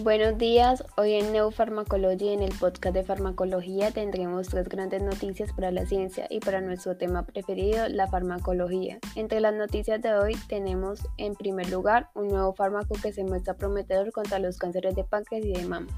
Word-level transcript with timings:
Buenos 0.00 0.38
días, 0.38 0.82
hoy 0.96 1.12
en 1.12 1.32
Neufarmacology, 1.32 2.30
en 2.30 2.42
el 2.42 2.54
podcast 2.54 2.94
de 2.94 3.04
farmacología, 3.04 3.90
tendremos 3.90 4.48
tres 4.48 4.66
grandes 4.66 5.02
noticias 5.02 5.52
para 5.52 5.70
la 5.70 5.84
ciencia 5.84 6.26
y 6.30 6.40
para 6.40 6.62
nuestro 6.62 6.96
tema 6.96 7.26
preferido, 7.26 7.86
la 7.90 8.08
farmacología. 8.08 8.98
Entre 9.16 9.40
las 9.40 9.52
noticias 9.52 10.00
de 10.00 10.14
hoy 10.14 10.34
tenemos, 10.48 11.00
en 11.18 11.34
primer 11.34 11.68
lugar, 11.68 12.08
un 12.14 12.28
nuevo 12.28 12.54
fármaco 12.54 12.94
que 13.02 13.12
se 13.12 13.22
muestra 13.22 13.52
prometedor 13.52 14.12
contra 14.12 14.38
los 14.38 14.56
cánceres 14.56 14.96
de 14.96 15.04
páncreas 15.04 15.44
y 15.44 15.52
de 15.52 15.66
mama. 15.66 15.88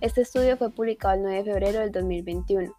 Este 0.00 0.20
estudio 0.20 0.56
fue 0.56 0.70
publicado 0.70 1.14
el 1.14 1.22
9 1.22 1.38
de 1.38 1.52
febrero 1.52 1.80
del 1.80 1.90
2021. 1.90 2.72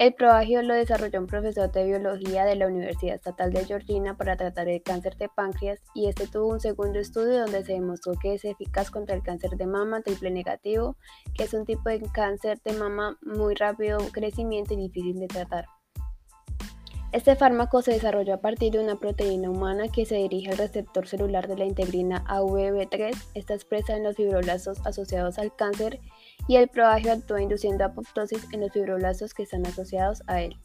El 0.00 0.14
probagio 0.14 0.62
lo 0.62 0.72
desarrolló 0.72 1.20
un 1.20 1.26
profesor 1.26 1.70
de 1.70 1.84
biología 1.84 2.46
de 2.46 2.56
la 2.56 2.68
Universidad 2.68 3.16
Estatal 3.16 3.52
de 3.52 3.66
Georgia 3.66 4.14
para 4.14 4.34
tratar 4.34 4.66
el 4.66 4.82
cáncer 4.82 5.14
de 5.18 5.28
páncreas 5.28 5.82
y 5.94 6.08
este 6.08 6.26
tuvo 6.26 6.46
un 6.46 6.58
segundo 6.58 6.98
estudio 6.98 7.40
donde 7.40 7.62
se 7.62 7.74
demostró 7.74 8.14
que 8.14 8.32
es 8.32 8.46
eficaz 8.46 8.90
contra 8.90 9.14
el 9.14 9.22
cáncer 9.22 9.50
de 9.58 9.66
mama 9.66 10.00
triple 10.00 10.30
negativo, 10.30 10.96
que 11.36 11.44
es 11.44 11.52
un 11.52 11.66
tipo 11.66 11.90
de 11.90 12.00
cáncer 12.14 12.62
de 12.64 12.72
mama 12.72 13.18
muy 13.20 13.54
rápido 13.54 13.98
crecimiento 14.10 14.72
y 14.72 14.78
difícil 14.78 15.20
de 15.20 15.28
tratar. 15.28 15.66
Este 17.12 17.36
fármaco 17.36 17.82
se 17.82 17.92
desarrolló 17.92 18.32
a 18.32 18.40
partir 18.40 18.72
de 18.72 18.78
una 18.78 18.96
proteína 18.96 19.50
humana 19.50 19.88
que 19.88 20.06
se 20.06 20.14
dirige 20.14 20.50
al 20.50 20.56
receptor 20.56 21.08
celular 21.08 21.46
de 21.46 21.58
la 21.58 21.66
integrina 21.66 22.24
AVB3. 22.26 23.14
Está 23.34 23.52
expresa 23.52 23.96
en 23.96 24.04
los 24.04 24.16
fibroblastos 24.16 24.78
asociados 24.86 25.38
al 25.38 25.54
cáncer 25.54 26.00
y 26.48 26.56
el 26.56 26.68
probagio 26.68 27.12
actúa 27.12 27.42
induciendo 27.42 27.84
apoptosis 27.84 28.46
en 28.52 28.60
los 28.60 28.72
fibroblastos 28.72 29.34
que 29.34 29.44
están 29.44 29.66
asociados 29.66 30.22
a 30.26 30.42
él. 30.42 30.56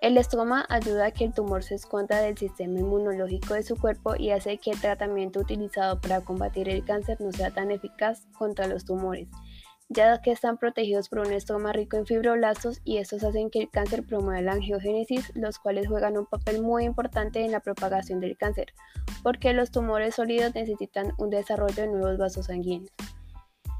El 0.00 0.18
estroma 0.18 0.66
ayuda 0.68 1.06
a 1.06 1.10
que 1.10 1.24
el 1.24 1.32
tumor 1.32 1.62
se 1.62 1.74
esconda 1.74 2.20
del 2.20 2.36
sistema 2.36 2.78
inmunológico 2.78 3.54
de 3.54 3.62
su 3.62 3.76
cuerpo 3.76 4.14
y 4.16 4.30
hace 4.30 4.58
que 4.58 4.70
el 4.70 4.80
tratamiento 4.80 5.40
utilizado 5.40 6.00
para 6.00 6.20
combatir 6.20 6.68
el 6.68 6.84
cáncer 6.84 7.20
no 7.20 7.32
sea 7.32 7.50
tan 7.50 7.70
eficaz 7.70 8.26
contra 8.38 8.66
los 8.66 8.84
tumores 8.84 9.28
ya 9.88 10.20
que 10.20 10.32
están 10.32 10.58
protegidos 10.58 11.08
por 11.08 11.20
un 11.20 11.32
estroma 11.32 11.72
rico 11.72 11.96
en 11.96 12.06
fibroblastos 12.06 12.80
y 12.84 12.98
estos 12.98 13.22
hacen 13.22 13.50
que 13.50 13.60
el 13.60 13.70
cáncer 13.70 14.04
promueva 14.04 14.40
la 14.42 14.52
angiogénesis, 14.52 15.32
los 15.34 15.58
cuales 15.58 15.86
juegan 15.86 16.18
un 16.18 16.26
papel 16.26 16.62
muy 16.62 16.84
importante 16.84 17.44
en 17.44 17.52
la 17.52 17.60
propagación 17.60 18.20
del 18.20 18.36
cáncer, 18.36 18.72
porque 19.22 19.52
los 19.52 19.70
tumores 19.70 20.16
sólidos 20.16 20.54
necesitan 20.54 21.12
un 21.18 21.30
desarrollo 21.30 21.74
de 21.74 21.88
nuevos 21.88 22.18
vasos 22.18 22.46
sanguíneos. 22.46 22.90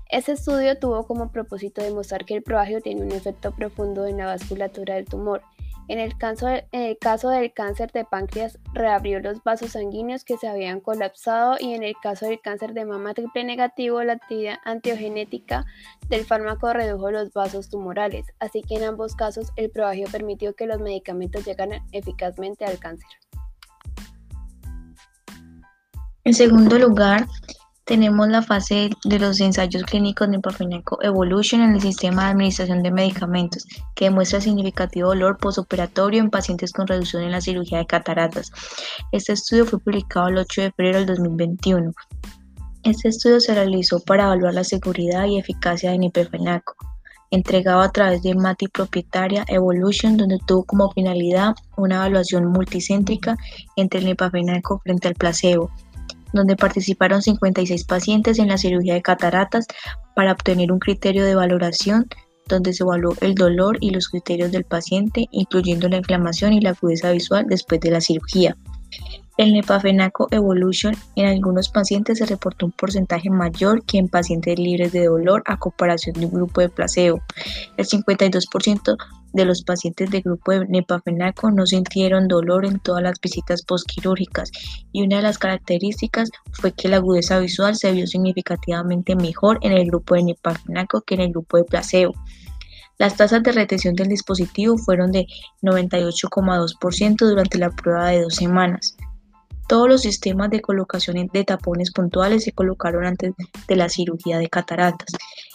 Este 0.09 0.33
estudio 0.33 0.79
tuvo 0.79 1.07
como 1.07 1.33
propósito 1.33 1.83
demostrar 1.83 2.25
que 2.25 2.35
el 2.35 2.43
probagio 2.43 2.81
tiene 2.81 3.03
un 3.03 3.13
efecto 3.13 3.53
profundo 3.53 4.07
en 4.07 4.19
la 4.19 4.27
vasculatura 4.27 4.95
del 4.95 5.05
tumor, 5.05 5.43
en 5.89 6.01
el, 6.01 6.19
caso, 6.19 7.29
del 7.29 7.53
cáncer 7.53 7.93
de 7.93 8.05
páncreas, 8.05 8.59
reabrió 8.73 9.21
los 9.21 9.45
vasos 9.45 9.73
sanguíneos 9.73 10.25
que 10.25 10.37
se 10.37 10.49
habían 10.49 10.81
colapsado 10.81 11.57
y 11.61 11.75
en 11.75 11.85
el 11.85 11.95
caso 12.03 12.27
del 12.27 12.41
cáncer 12.41 12.73
de 12.73 12.85
mama 12.85 13.15
triple 13.15 13.45
negativo, 13.45 14.03
la 14.03 14.15
actividad 14.15 14.57
antiogenética 14.65 15.65
del 16.09 16.25
fármaco 16.25 16.73
redujo 16.73 17.13
los 17.13 17.33
vasos 17.33 17.69
tumorales, 17.69 18.27
así 18.41 18.63
que 18.63 18.77
en 18.77 18.85
ambos 18.85 19.15
casos 19.15 19.53
el 19.55 19.71
probagio 19.71 20.09
permitió 20.11 20.55
que 20.57 20.67
los 20.67 20.81
medicamentos 20.81 21.45
llegaran 21.45 21.87
eficazmente 21.93 22.65
al 22.65 22.81
cáncer. 22.81 23.09
En 26.25 26.35
segundo 26.35 26.77
lugar, 26.81 27.29
tenemos 27.87 28.29
la 28.29 28.43
fase 28.43 28.91
de 29.05 29.19
los 29.21 29.41
ensayos 29.41 29.85
clínicos 29.85 30.29
de 30.29 30.41
Evolution 31.03 31.61
en 31.63 31.77
el 31.77 31.81
sistema 31.81 32.25
de 32.25 32.31
administración 32.33 32.83
de 32.83 32.91
medicamentos, 32.91 33.65
que 33.95 34.07
demuestra 34.07 34.41
significativo 34.41 35.11
dolor 35.11 35.39
posoperatorio 35.39 36.21
en 36.21 36.29
pacientes 36.29 36.73
con 36.73 36.89
reducción 36.89 37.23
en 37.23 37.31
la 37.31 37.41
cirugía 37.41 37.79
de 37.79 37.87
cataratas. 37.87 38.51
Este 39.13 39.35
estudio 39.35 39.67
fue 39.67 39.79
publicado 39.79 40.29
el 40.29 40.39
8 40.39 40.63
de 40.63 40.73
febrero 40.73 40.99
del 40.99 41.07
2021. 41.07 41.93
Este 42.83 43.09
estudio 43.09 43.39
se 43.39 43.55
realizó 43.55 44.01
para 44.01 44.25
evaluar 44.25 44.55
la 44.55 44.65
seguridad 44.65 45.27
y 45.27 45.39
eficacia 45.39 45.93
de 45.93 45.99
Nipafenaco, 45.99 46.75
entregado 47.31 47.83
a 47.83 47.93
través 47.93 48.21
de 48.23 48.35
MATI 48.35 48.67
propietaria 48.67 49.45
Evolution, 49.47 50.17
donde 50.17 50.39
tuvo 50.45 50.65
como 50.65 50.91
finalidad 50.91 51.55
una 51.77 51.97
evaluación 51.97 52.47
multicéntrica 52.47 53.37
entre 53.77 54.01
el 54.01 54.07
Nipafenaco 54.07 54.81
frente 54.81 55.07
al 55.07 55.15
placebo 55.15 55.71
donde 56.33 56.57
participaron 56.57 57.23
56 57.23 57.85
pacientes 57.85 58.39
en 58.39 58.49
la 58.49 58.59
cirugía 58.59 58.95
de 58.95 59.03
cataratas 59.03 59.67
para 60.15 60.33
obtener 60.33 60.73
un 60.73 60.79
criterio 60.79 61.25
de 61.25 61.35
valoración 61.35 62.09
donde 62.49 62.73
se 62.73 62.85
evaluó 62.85 63.15
el 63.21 63.35
dolor 63.35 63.77
y 63.81 63.91
los 63.91 64.09
criterios 64.09 64.53
del 64.53 64.65
paciente, 64.65 65.27
incluyendo 65.33 65.89
la 65.89 65.97
inflamación 65.97 66.53
y 66.53 66.61
la 66.61 66.71
agudeza 66.71 67.11
visual 67.11 67.47
después 67.49 67.81
de 67.81 67.91
la 67.91 68.01
cirugía. 68.01 68.57
El 69.37 69.53
Nepafenaco 69.53 70.29
Evolution 70.31 70.95
en 71.15 71.27
algunos 71.27 71.69
pacientes 71.69 72.19
se 72.19 72.25
reportó 72.25 72.65
un 72.65 72.73
porcentaje 72.73 73.29
mayor 73.29 73.85
que 73.85 73.99
en 73.99 74.09
pacientes 74.09 74.59
libres 74.59 74.93
de 74.93 75.05
dolor 75.05 75.43
a 75.45 75.59
comparación 75.59 76.19
de 76.19 76.25
un 76.25 76.33
grupo 76.33 76.63
de 76.63 76.71
placebo. 76.71 77.21
El 77.77 77.87
52% 77.87 78.97
de 79.35 79.45
los 79.45 79.63
pacientes 79.63 80.11
del 80.11 80.23
grupo 80.23 80.53
de 80.53 80.67
Nepafenaco 80.67 81.51
no 81.51 81.67
sintieron 81.67 82.29
dolor 82.29 82.65
en 82.65 82.79
todas 82.79 83.03
las 83.03 83.21
visitas 83.21 83.63
postquirúrgicas 83.63 84.51
y 84.91 85.03
una 85.03 85.17
de 85.17 85.23
las 85.23 85.37
características 85.37 86.31
fue 86.53 86.73
que 86.73 86.89
la 86.89 86.97
agudeza 86.97 87.39
visual 87.39 87.77
se 87.77 87.93
vio 87.93 88.07
significativamente 88.07 89.17
mejor 89.17 89.59
en 89.61 89.73
el 89.73 89.87
grupo 89.87 90.15
de 90.15 90.23
Nepafenaco 90.23 91.03
que 91.03 91.15
en 91.17 91.21
el 91.21 91.31
grupo 91.33 91.59
de 91.59 91.65
placebo. 91.65 92.15
Las 92.97 93.19
tasas 93.19 93.43
de 93.43 93.53
retención 93.53 93.95
del 93.95 94.09
dispositivo 94.09 94.79
fueron 94.79 95.13
de 95.13 95.27
98,2% 95.61 97.17
durante 97.19 97.59
la 97.59 97.69
prueba 97.69 98.09
de 98.09 98.23
dos 98.23 98.37
semanas. 98.37 98.97
Todos 99.69 99.89
los 99.89 100.03
sistemas 100.03 100.51
de 100.51 100.61
colocación 100.61 101.29
de 101.33 101.45
tapones 101.45 101.93
puntuales 101.93 102.45
se 102.45 102.53
colocaron 102.53 103.05
antes 103.05 103.35
de 103.67 103.77
la 103.77 103.89
cirugía 103.89 104.39
de 104.39 104.49
cataratas. 104.49 105.13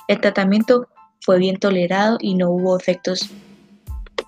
El 0.08 0.20
tratamiento 0.20 0.88
fue 1.22 1.40
bien 1.40 1.58
tolerado 1.58 2.18
y 2.20 2.36
no 2.36 2.50
hubo 2.50 2.78
efectos 2.78 3.30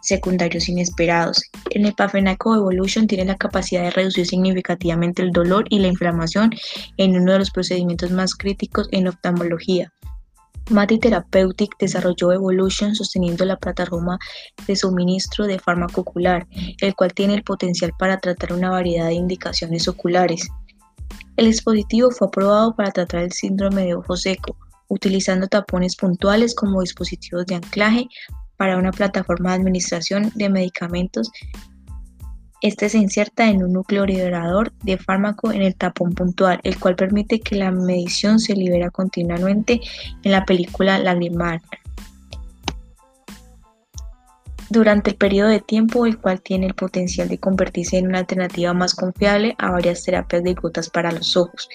secundarios 0.02 0.70
inesperados. 0.70 1.42
El 1.70 1.84
Nepafenaco 1.84 2.56
Evolution 2.56 3.08
tiene 3.08 3.26
la 3.26 3.36
capacidad 3.36 3.84
de 3.84 3.92
reducir 3.92 4.28
significativamente 4.28 5.22
el 5.22 5.32
dolor 5.32 5.66
y 5.70 5.80
la 5.80 5.88
inflamación 5.88 6.52
en 6.98 7.18
uno 7.18 7.34
de 7.34 7.40
los 7.40 7.52
procedimientos 7.52 8.12
más 8.12 8.36
críticos 8.36 8.88
en 8.92 9.08
oftalmología. 9.08 9.92
Mati 10.69 10.97
Therapeutic 10.97 11.75
desarrolló 11.78 12.31
Evolution 12.31 12.96
sosteniendo 12.96 13.44
la 13.46 13.57
plataforma 13.57 14.18
de 14.66 14.75
suministro 14.75 15.46
de 15.46 15.59
fármaco 15.59 16.01
ocular, 16.01 16.47
el 16.81 16.96
cual 16.96 17.13
tiene 17.13 17.34
el 17.34 17.44
potencial 17.44 17.91
para 18.00 18.18
tratar 18.18 18.53
una 18.53 18.69
variedad 18.69 19.07
de 19.07 19.13
indicaciones 19.13 19.88
oculares. 19.88 20.47
El 21.35 21.47
dispositivo 21.47 22.12
fue 22.12 22.28
aprobado 22.28 22.75
para 22.75 22.91
tratar 22.91 23.23
el 23.23 23.31
síndrome 23.31 23.85
de 23.85 23.96
ojo 23.96 24.16
seco, 24.16 24.56
utilizando 24.88 25.47
tapones 25.47 25.96
puntuales 25.96 26.56
como 26.56 26.81
dispositivos 26.81 27.46
de 27.46 27.56
anclaje 27.56 28.07
para 28.56 28.78
una 28.78 28.91
plataforma 28.91 29.50
de 29.50 29.57
administración 29.57 30.31
de 30.35 30.50
medicamentos 30.50 31.29
este 32.63 32.88
se 32.88 32.97
inserta 32.97 33.50
en 33.50 33.62
un 33.62 33.74
núcleo 33.74 34.06
liberador 34.06 34.72
de 34.84 34.97
fármaco 34.97 35.51
en 35.51 35.62
el 35.62 35.75
tapón 35.75 36.13
puntual, 36.13 36.62
el 36.63 36.79
cual 36.79 36.96
permite 36.96 37.41
que 37.41 37.57
la 37.57 37.72
medición 37.72 38.40
se 38.40 38.56
libera 38.56 38.90
continuamente 38.90 39.81
en 40.24 40.31
la 40.31 40.46
película 40.46 40.97
lagrimal 40.97 41.62
durante 44.69 45.12
el 45.12 45.18
periodo 45.18 45.50
de 45.50 45.59
tiempo 45.59 46.06
el 46.06 46.18
cual 46.18 46.41
tiene 46.41 46.66
el 46.66 46.73
potencial 46.73 47.28
de 47.28 47.38
convertirse 47.38 47.97
en 47.97 48.07
una 48.07 48.19
alternativa 48.19 48.73
más 48.73 48.96
confiable 48.96 49.56
a 49.59 49.69
varias 49.72 50.03
terapias 50.03 50.44
de 50.44 50.53
gotas 50.53 50.90
para 50.90 51.12
los 51.12 51.35
ojos. 51.35 51.68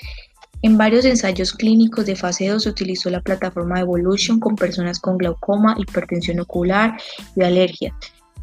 En 0.63 0.79
varios 0.79 1.05
ensayos 1.05 1.53
clínicos 1.53 2.07
de 2.07 2.17
fase 2.17 2.49
2 2.49 2.63
se 2.63 2.71
utilizó 2.71 3.11
la 3.11 3.21
plataforma 3.21 3.79
Evolution 3.79 4.41
con 4.41 4.57
personas 4.57 4.99
con 4.99 5.19
glaucoma, 5.19 5.77
hipertensión 5.79 6.41
ocular 6.41 6.97
y 7.37 7.43
alergias 7.45 7.95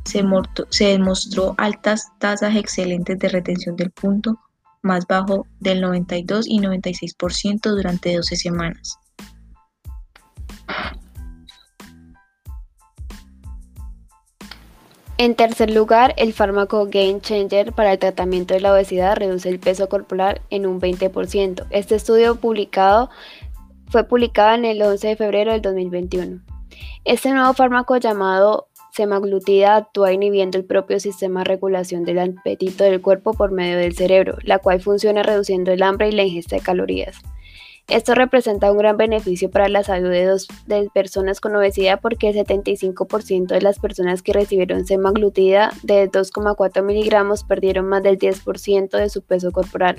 se, 0.06 0.86
demostró 0.86 1.56
altas 1.58 2.12
tasas 2.20 2.56
excelentes 2.56 3.20
de 3.20 3.30
retención 3.30 3.76
del 3.76 3.92
punto, 3.92 4.40
más 4.82 5.06
bajo 5.08 5.48
del 5.60 5.82
92 5.82 6.46
y 6.48 6.60
96% 6.60 7.60
durante 7.62 8.16
12 8.16 8.36
semanas. 8.36 9.00
En 15.18 15.36
tercer 15.36 15.72
lugar, 15.72 16.14
el 16.18 16.34
fármaco 16.34 16.88
Game 16.88 17.22
Changer 17.22 17.72
para 17.72 17.94
el 17.94 18.00
tratamiento 18.00 18.54
de 18.54 18.60
la 18.60 18.74
obesidad 18.74 19.16
reduce 19.16 19.48
el 19.48 19.60
peso 19.60 19.88
corporal 19.88 20.42
en 20.50 20.66
un 20.66 20.82
20%. 20.82 21.66
Este 21.70 21.96
estudio 21.96 22.36
publicado 22.36 23.10
fue 23.90 24.04
publicado 24.04 24.56
en 24.56 24.66
el 24.66 24.82
11 24.82 25.08
de 25.08 25.16
febrero 25.16 25.54
del 25.54 25.62
2021. 25.62 26.42
Este 27.06 27.32
nuevo 27.32 27.54
fármaco 27.54 27.96
llamado 27.96 28.68
semaglutida 28.96 29.76
actúa 29.76 30.14
inhibiendo 30.14 30.58
el 30.58 30.66
propio 30.66 31.00
sistema 31.00 31.42
de 31.42 31.46
regulación 31.46 32.04
del 32.04 32.20
apetito 32.20 32.84
del 32.84 33.02
cuerpo 33.02 33.34
por 33.34 33.52
medio 33.52 33.78
del 33.78 33.96
cerebro, 33.96 34.38
la 34.44 34.60
cual 34.60 34.82
funciona 34.82 35.22
reduciendo 35.22 35.72
el 35.72 35.84
hambre 35.84 36.10
y 36.10 36.12
la 36.14 36.24
ingesta 36.24 36.56
de 36.56 36.62
calorías. 36.62 37.18
Esto 37.88 38.16
representa 38.16 38.72
un 38.72 38.80
gran 38.80 38.98
beneficio 38.98 39.52
para 39.52 39.70
la 39.70 39.84
salud 39.84 40.10
de, 40.10 40.26
dos, 40.26 40.48
personas 40.92 41.40
con 41.40 41.56
obesidad 41.56 42.00
porque 42.02 42.30
el 42.30 42.36
75% 42.36 43.46
de 43.46 43.62
las 43.62 43.78
personas 43.78 44.24
que 44.24 44.34
recibieron 44.34 44.88
semaglutida 44.88 45.72
de 45.84 46.10
2,4 46.10 46.84
miligramos 46.84 47.44
perdieron 47.44 47.86
más 47.86 48.02
del 48.02 48.18
10% 48.18 48.90
de 48.90 49.10
su 49.10 49.22
peso 49.22 49.52
corporal, 49.52 49.98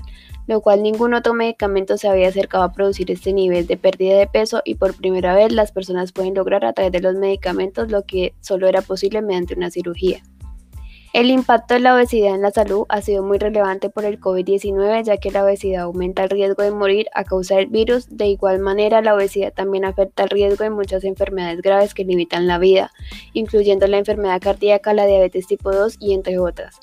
lo 0.49 0.61
cual 0.63 0.83
ningún 0.83 1.15
otro 1.15 1.33
medicamento 1.33 1.97
se 1.97 2.09
había 2.09 2.27
acercado 2.27 2.65
a 2.65 2.73
producir 2.73 3.09
este 3.13 3.33
nivel 3.33 3.69
de 3.69 3.77
pérdida 3.77 4.19
de 4.19 4.27
peso 4.27 4.63
y 4.65 4.75
por 4.75 4.97
primera 4.97 5.37
vez 5.37 5.53
las 5.53 5.71
personas 5.71 6.11
pueden 6.11 6.35
lograr 6.35 6.65
a 6.65 6.73
través 6.73 6.91
de 6.91 7.01
los 7.01 7.15
medicamentos 7.15 7.93
lo 7.93 8.03
que 8.03 8.35
solo 8.41 8.67
era 8.67 8.83
posible 8.83 9.23
mediante 9.23 9.55
una 9.55 9.71
cirugía. 9.71 10.25
El 11.17 11.31
impacto 11.31 11.73
de 11.73 11.81
la 11.81 11.95
obesidad 11.95 12.35
en 12.35 12.43
la 12.43 12.51
salud 12.51 12.85
ha 12.91 13.01
sido 13.01 13.23
muy 13.23 13.39
relevante 13.39 13.89
por 13.89 14.05
el 14.05 14.21
COVID-19 14.21 15.03
ya 15.03 15.17
que 15.17 15.31
la 15.31 15.45
obesidad 15.45 15.85
aumenta 15.85 16.25
el 16.25 16.29
riesgo 16.29 16.63
de 16.63 16.73
morir 16.73 17.07
a 17.15 17.25
causa 17.25 17.57
del 17.57 17.69
virus. 17.69 18.07
De 18.11 18.27
igual 18.27 18.59
manera, 18.59 19.01
la 19.01 19.15
obesidad 19.15 19.55
también 19.55 19.87
afecta 19.87 20.25
el 20.25 20.29
riesgo 20.29 20.65
de 20.65 20.69
muchas 20.69 21.05
enfermedades 21.05 21.63
graves 21.63 21.95
que 21.95 22.05
limitan 22.05 22.47
la 22.47 22.59
vida, 22.59 22.93
incluyendo 23.33 23.87
la 23.87 23.97
enfermedad 23.97 24.43
cardíaca, 24.43 24.93
la 24.93 25.07
diabetes 25.07 25.47
tipo 25.47 25.73
2 25.73 25.97
y 26.01 26.13
entre 26.13 26.39
otras. 26.39 26.81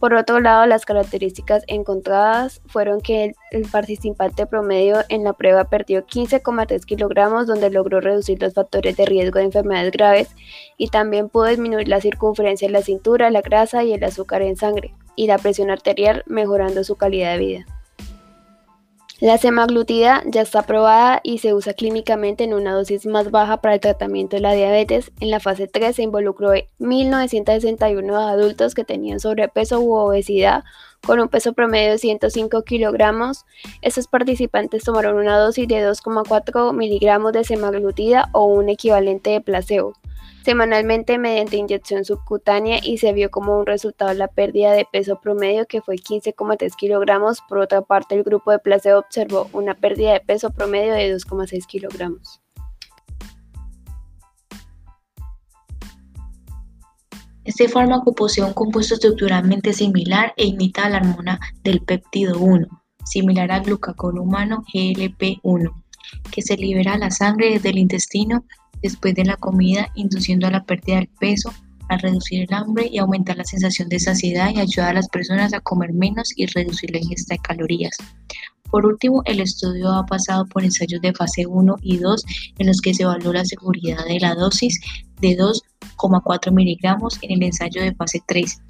Por 0.00 0.12
otro 0.12 0.40
lado, 0.40 0.66
las 0.66 0.84
características 0.84 1.64
encontradas 1.68 2.60
fueron 2.66 3.00
que 3.00 3.34
el, 3.50 3.66
participante 3.70 4.46
promedio 4.46 4.98
en 5.08 5.24
la 5.24 5.32
prueba 5.32 5.64
perdió 5.70 6.06
15,3 6.06 6.84
kilogramos, 6.84 7.46
donde 7.46 7.70
logró 7.70 8.00
reducir 8.00 8.40
los 8.42 8.52
factores 8.52 8.96
de 8.96 9.06
riesgo 9.06 9.38
de 9.38 9.46
enfermedades 9.46 9.92
graves 9.92 10.28
y 10.76 10.88
también 10.88 11.30
pudo 11.30 11.44
disminuir 11.46 11.88
la 11.88 12.00
circunferencia 12.00 12.68
de 12.68 12.72
la 12.72 12.82
cintura, 12.82 13.30
la 13.30 13.40
grasa 13.40 13.84
y 13.84 13.94
el 13.94 14.04
azúcar 14.04 14.42
en 14.42 14.56
sangre 14.56 14.94
y 15.16 15.26
la 15.28 15.38
presión 15.38 15.70
arterial, 15.70 16.22
mejorando 16.26 16.84
su 16.84 16.96
calidad 16.96 17.32
de 17.32 17.38
vida. 17.38 17.75
La 19.18 19.38
semaglutida 19.38 20.22
ya 20.26 20.42
está 20.42 20.58
aprobada 20.58 21.20
y 21.22 21.38
se 21.38 21.54
usa 21.54 21.72
clínicamente 21.72 22.44
en 22.44 22.52
una 22.52 22.74
dosis 22.74 23.06
más 23.06 23.30
baja 23.30 23.62
para 23.62 23.74
el 23.74 23.80
tratamiento 23.80 24.36
de 24.36 24.42
la 24.42 24.52
diabetes. 24.52 25.10
En 25.20 25.30
la 25.30 25.40
fase 25.40 25.66
3 25.66 25.96
se 25.96 26.02
involucró 26.02 26.50
1.961 26.52 28.14
adultos 28.14 28.74
que 28.74 28.84
tenían 28.84 29.18
sobrepeso 29.18 29.80
u 29.80 29.94
obesidad 29.94 30.64
con 31.06 31.18
un 31.18 31.28
peso 31.28 31.54
promedio 31.54 31.92
de 31.92 31.98
105 31.98 32.62
kilogramos. 32.64 33.46
Estos 33.80 34.06
participantes 34.06 34.84
tomaron 34.84 35.16
una 35.16 35.38
dosis 35.38 35.66
de 35.66 35.76
2,4 35.76 36.74
miligramos 36.74 37.32
de 37.32 37.44
semaglutida 37.44 38.28
o 38.32 38.44
un 38.44 38.68
equivalente 38.68 39.30
de 39.30 39.40
placebo 39.40 39.94
semanalmente 40.46 41.18
mediante 41.18 41.56
inyección 41.56 42.04
subcutánea 42.04 42.78
y 42.80 42.98
se 42.98 43.12
vio 43.12 43.32
como 43.32 43.58
un 43.58 43.66
resultado 43.66 44.14
la 44.14 44.28
pérdida 44.28 44.70
de 44.74 44.84
peso 44.84 45.20
promedio 45.20 45.66
que 45.66 45.82
fue 45.82 45.96
15,3 45.96 46.72
kilogramos. 46.76 47.40
Por 47.48 47.58
otra 47.58 47.82
parte, 47.82 48.14
el 48.14 48.22
grupo 48.22 48.52
de 48.52 48.60
placebo 48.60 49.00
observó 49.00 49.48
una 49.52 49.74
pérdida 49.74 50.12
de 50.12 50.20
peso 50.20 50.50
promedio 50.50 50.94
de 50.94 51.12
2,6 51.12 51.66
kilogramos. 51.66 52.40
Este 57.42 57.66
fármaco 57.66 58.14
posee 58.14 58.44
un 58.44 58.52
compuesto 58.52 58.94
estructuralmente 58.94 59.72
similar 59.72 60.32
e 60.36 60.46
imita 60.46 60.84
a 60.84 60.90
la 60.90 60.98
hormona 60.98 61.40
del 61.64 61.80
péptido 61.80 62.38
1, 62.38 62.68
similar 63.04 63.50
al 63.50 63.62
glucagón 63.62 64.16
humano 64.16 64.62
GLP-1, 64.72 65.72
que 66.30 66.42
se 66.42 66.56
libera 66.56 66.92
a 66.92 66.98
la 66.98 67.10
sangre 67.10 67.54
desde 67.54 67.70
el 67.70 67.78
intestino 67.78 68.44
después 68.82 69.14
de 69.14 69.24
la 69.24 69.36
comida, 69.36 69.90
induciendo 69.94 70.46
a 70.46 70.50
la 70.50 70.64
pérdida 70.64 70.96
del 70.96 71.08
peso, 71.08 71.52
a 71.88 71.96
reducir 71.98 72.42
el 72.42 72.54
hambre 72.54 72.88
y 72.90 72.98
aumentar 72.98 73.36
la 73.36 73.44
sensación 73.44 73.88
de 73.88 74.00
saciedad 74.00 74.50
y 74.52 74.60
ayudar 74.60 74.90
a 74.90 74.94
las 74.94 75.08
personas 75.08 75.54
a 75.54 75.60
comer 75.60 75.92
menos 75.92 76.32
y 76.36 76.46
reducir 76.46 76.90
la 76.90 76.98
ingesta 76.98 77.34
de 77.34 77.40
calorías. 77.40 77.96
Por 78.70 78.84
último, 78.84 79.22
el 79.26 79.40
estudio 79.40 79.92
ha 79.92 80.04
pasado 80.06 80.44
por 80.46 80.64
ensayos 80.64 81.00
de 81.00 81.12
fase 81.12 81.46
1 81.46 81.76
y 81.82 81.98
2 81.98 82.24
en 82.58 82.66
los 82.66 82.80
que 82.80 82.94
se 82.94 83.04
evaluó 83.04 83.32
la 83.32 83.44
seguridad 83.44 84.04
de 84.06 84.18
la 84.18 84.34
dosis 84.34 84.80
de 85.20 85.36
2,4 85.36 86.52
miligramos 86.52 87.18
en 87.22 87.32
el 87.32 87.42
ensayo 87.44 87.82
de 87.82 87.94
fase 87.94 88.20
3. 88.26 88.60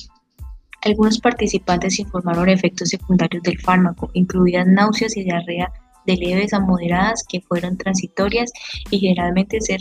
Algunos 0.82 1.18
participantes 1.18 1.98
informaron 1.98 2.48
efectos 2.48 2.90
secundarios 2.90 3.42
del 3.42 3.58
fármaco, 3.58 4.10
incluidas 4.12 4.66
náuseas 4.66 5.16
y 5.16 5.24
diarrea 5.24 5.72
de 6.06 6.16
leves 6.16 6.52
a 6.52 6.60
moderadas 6.60 7.24
que 7.28 7.40
fueron 7.40 7.76
transitorias 7.76 8.52
y 8.90 9.00
generalmente 9.00 9.60
se 9.60 9.78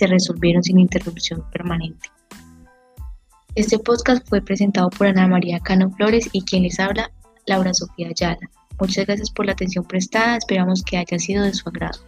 se 0.00 0.06
resolvieron 0.06 0.62
sin 0.62 0.78
interrupción 0.78 1.44
permanente. 1.52 2.08
Este 3.54 3.78
podcast 3.78 4.26
fue 4.26 4.40
presentado 4.40 4.88
por 4.88 5.08
Ana 5.08 5.28
María 5.28 5.60
Cano 5.60 5.90
Flores 5.90 6.30
y 6.32 6.42
quien 6.42 6.62
les 6.62 6.80
habla, 6.80 7.10
Laura 7.44 7.74
Sofía 7.74 8.08
Ayala. 8.08 8.48
Muchas 8.80 9.04
gracias 9.04 9.30
por 9.30 9.44
la 9.44 9.52
atención 9.52 9.84
prestada, 9.84 10.38
esperamos 10.38 10.82
que 10.82 10.96
haya 10.96 11.18
sido 11.18 11.44
de 11.44 11.52
su 11.52 11.68
agrado. 11.68 11.98